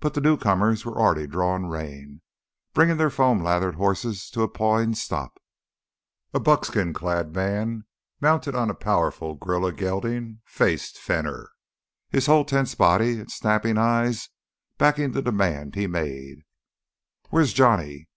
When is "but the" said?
0.00-0.20